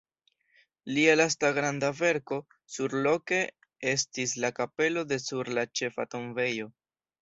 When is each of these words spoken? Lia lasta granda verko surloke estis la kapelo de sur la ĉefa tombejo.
Lia 0.95 1.13
lasta 1.19 1.51
granda 1.57 1.91
verko 1.99 2.41
surloke 2.77 3.41
estis 3.95 4.37
la 4.43 4.55
kapelo 4.63 5.09
de 5.15 5.25
sur 5.31 5.57
la 5.61 5.71
ĉefa 5.81 6.13
tombejo. 6.15 6.73